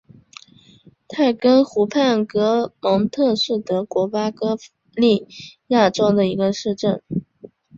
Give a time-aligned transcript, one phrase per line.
[1.07, 4.57] 泰根湖畔格蒙特是德国巴伐
[4.95, 5.27] 利
[5.67, 7.03] 亚州的一个市镇。